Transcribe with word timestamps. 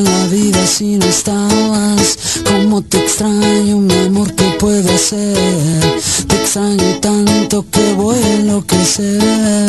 en 0.00 0.04
la 0.04 0.26
vida 0.26 0.66
si 0.66 0.96
no 0.96 1.06
estabas. 1.06 2.18
Como 2.44 2.82
te 2.82 2.98
extraño, 2.98 3.78
mi 3.78 3.94
amor, 3.94 4.34
¿qué 4.34 4.56
puedo 4.58 4.92
hacer? 4.92 6.00
Te 6.26 6.36
extraño 6.36 6.98
tanto 7.00 7.64
que 7.70 7.92
voy 7.94 8.18
a 8.18 8.34
enloquecer. 8.34 9.60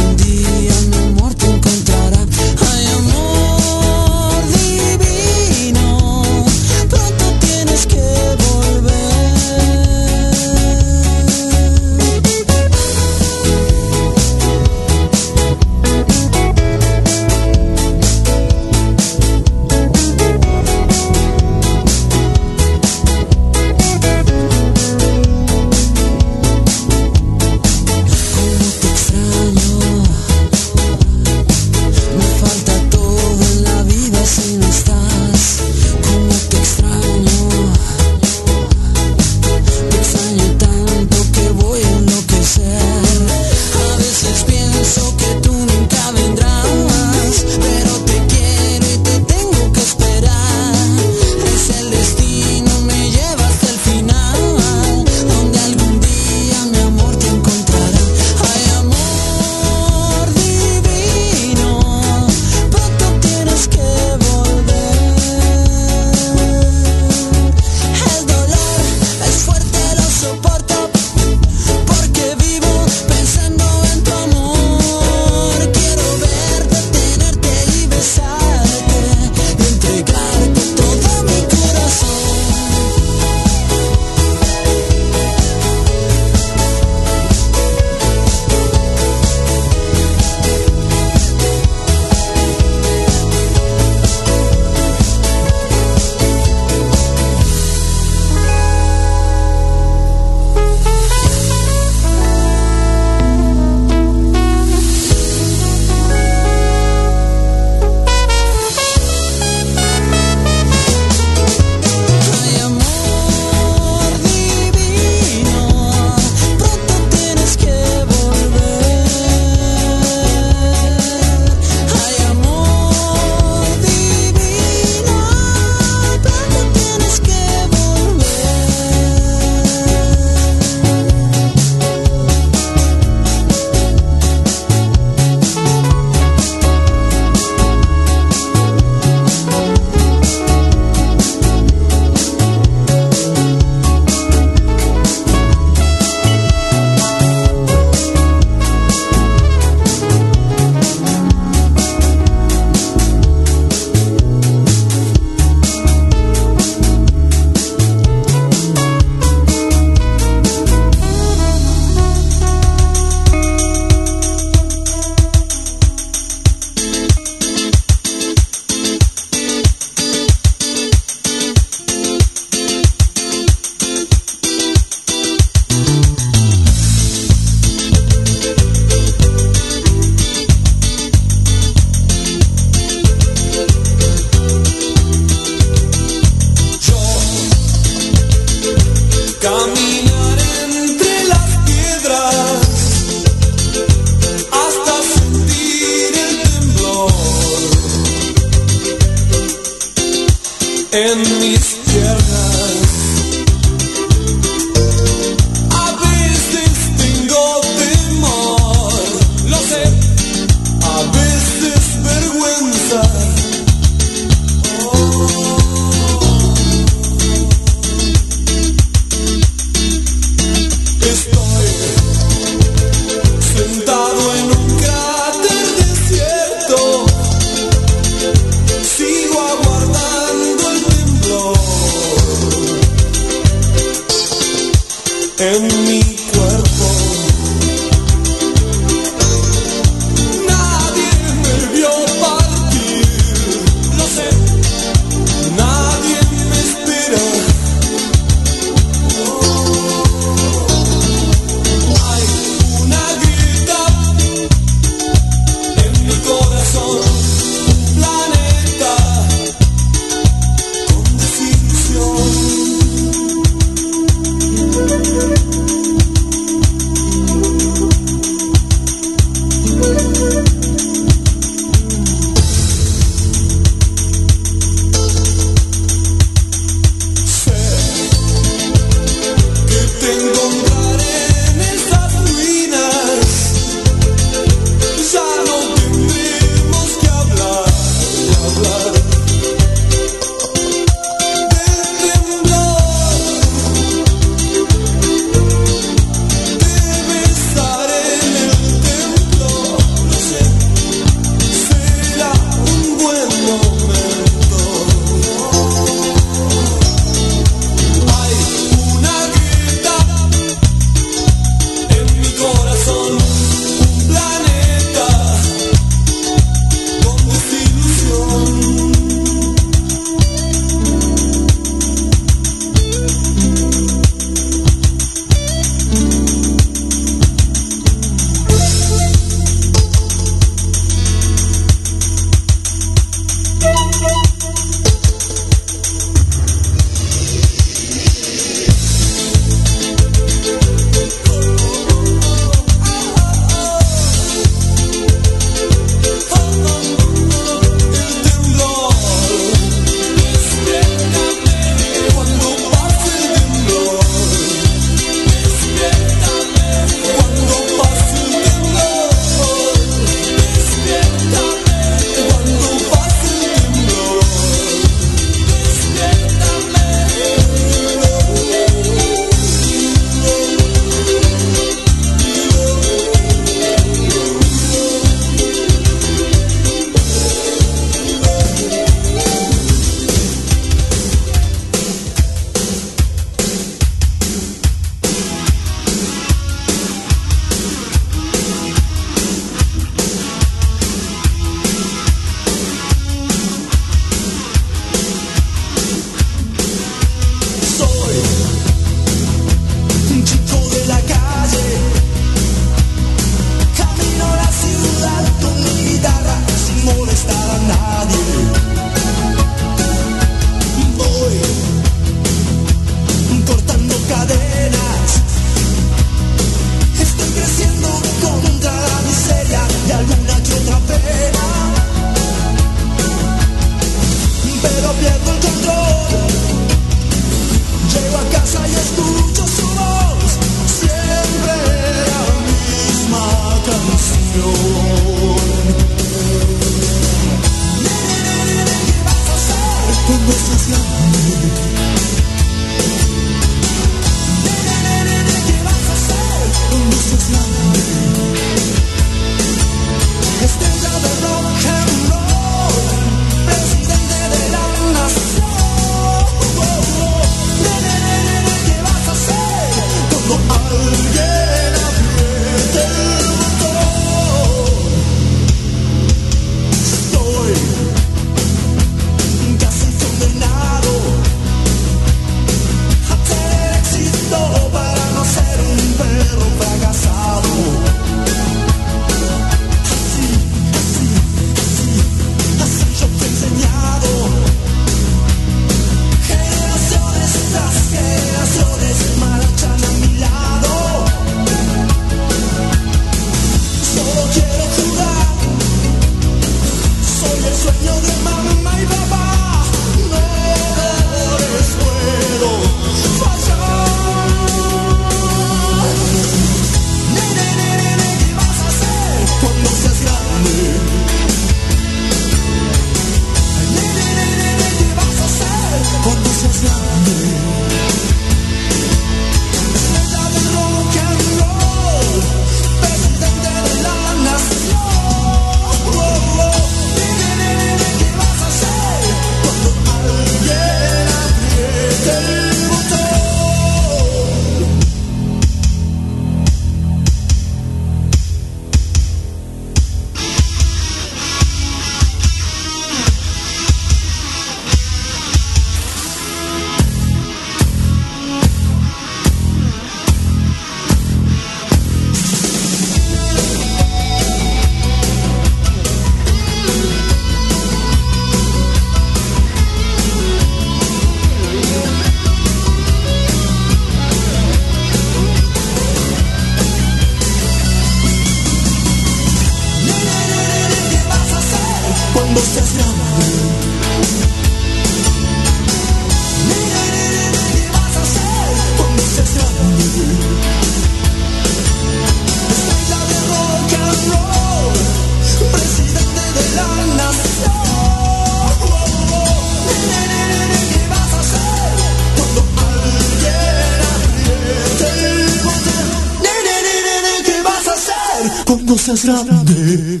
sensação 598.96 599.44
de. 599.44 600.00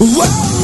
Uou! 0.00 0.57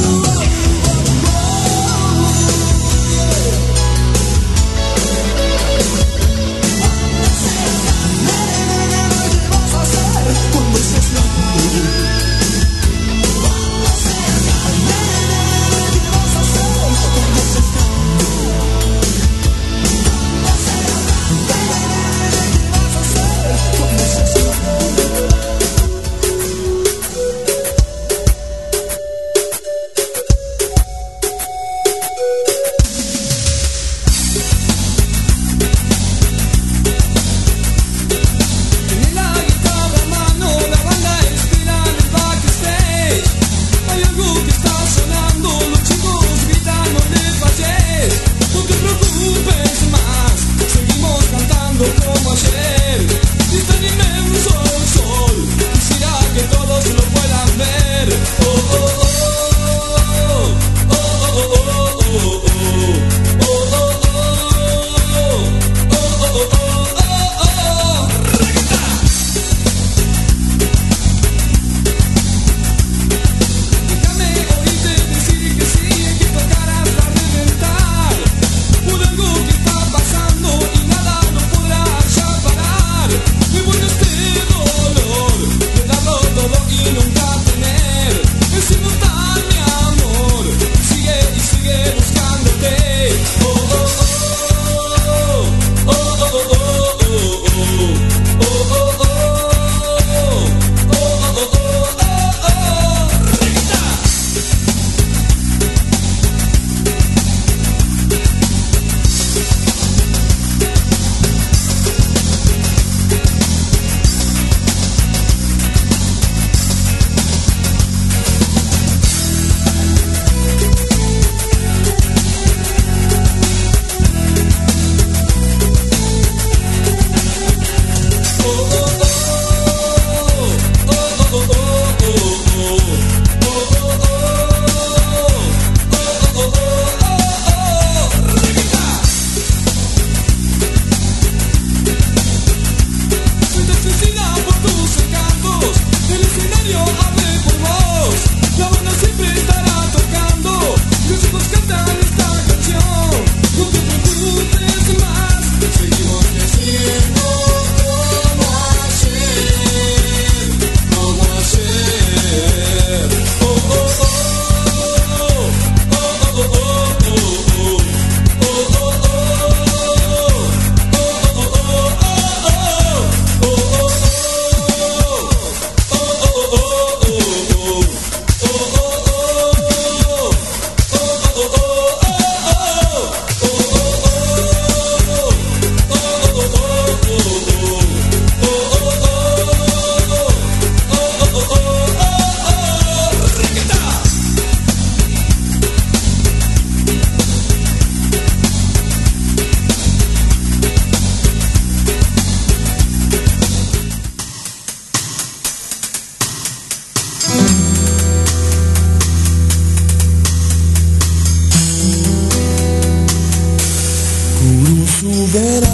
that 215.35 215.64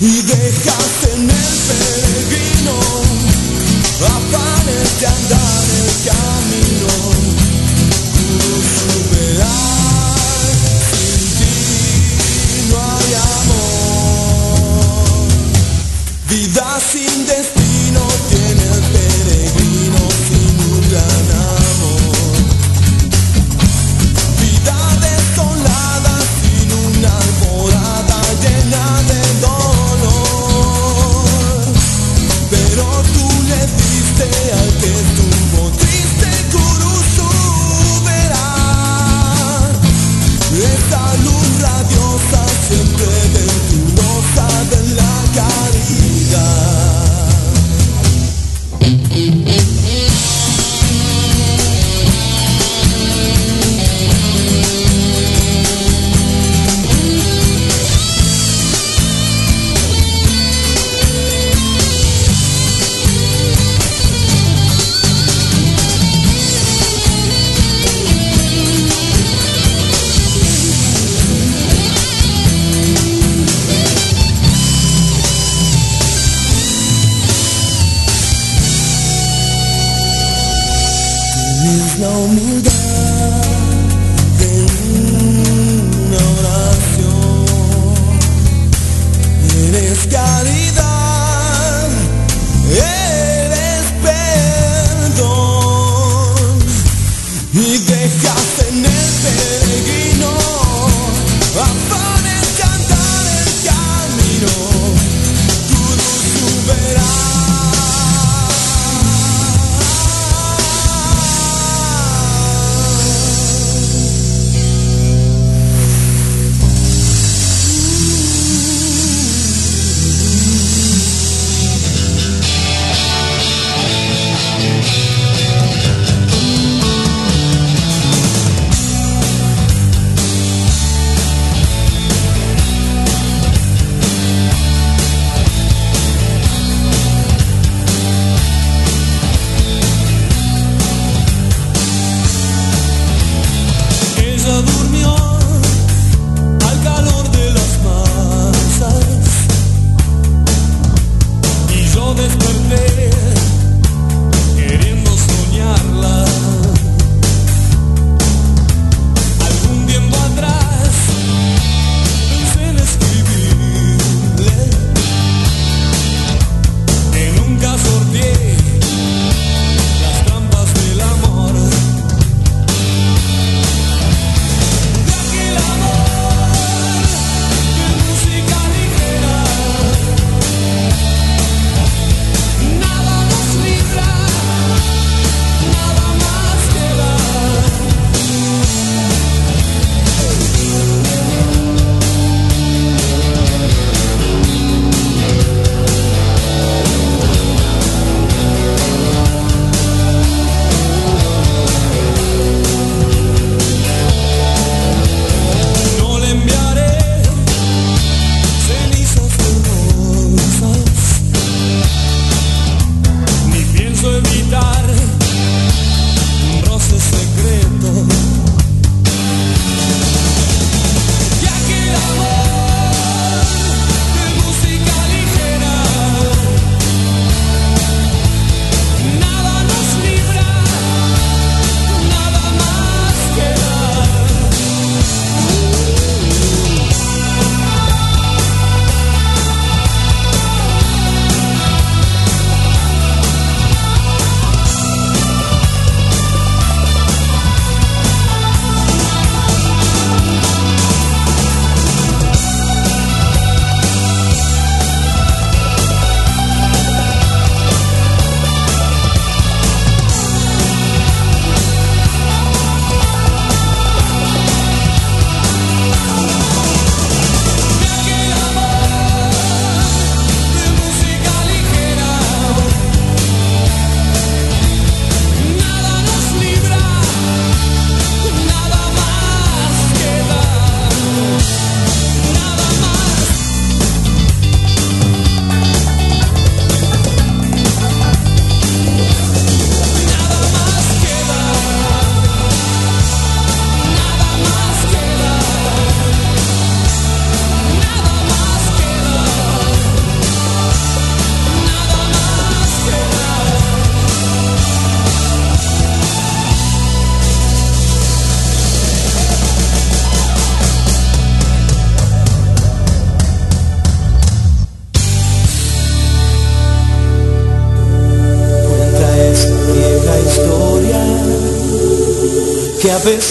y 0.00 0.22
dejaste 0.22 1.12
en 1.14 1.30
el 1.30 1.56
peregrino 1.68 2.76
afanes 4.04 5.00
de 5.00 5.06
andar. 5.06 5.45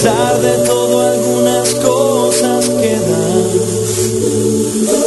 Pesar 0.06 0.40
de 0.40 0.58
todo 0.66 1.02
algunas 1.02 1.74
cosas 1.76 2.70
quedan. 2.70 3.44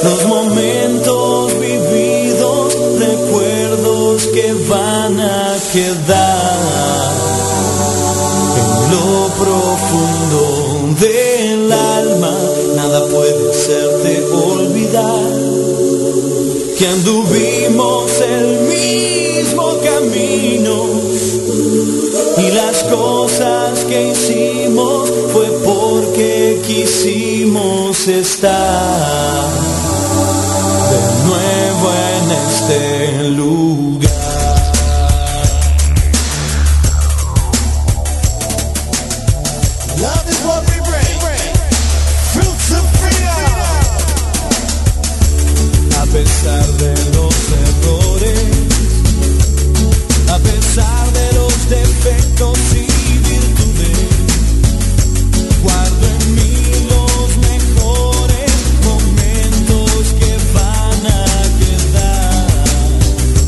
Los 0.03 0.27
momentos 0.27 1.53
vividos, 1.61 2.77
recuerdos 2.99 4.27
que 4.27 4.55
van 4.69 5.21
a 5.21 5.57
quedar 5.73 7.11
en 8.61 8.91
lo 8.91 9.29
profundo 9.39 10.48
fue 25.33 25.47
porque 25.65 26.61
quisimos 26.67 28.09
estar 28.09 29.58